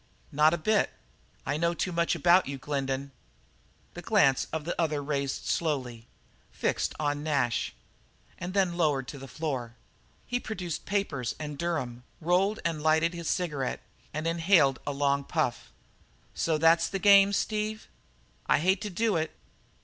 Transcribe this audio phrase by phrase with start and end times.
[0.31, 0.89] "Not a bit.
[1.45, 3.11] I know too much about you, Glendin."
[3.93, 6.07] The glance of the other raised slowly,
[6.49, 7.75] fixed on Nash,
[8.39, 9.75] and then lowered to the floor.
[10.25, 15.71] He produced papers and Durham, rolled and lighted his cigarette, and inhaled a long puff.
[16.33, 17.87] "So that's the game, Steve?"
[18.47, 19.31] "I hate to do it."